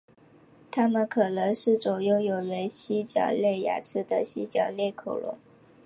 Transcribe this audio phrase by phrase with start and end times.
[0.71, 5.37] 它们可能是种拥有原蜥脚类牙齿的蜥脚类恐龙。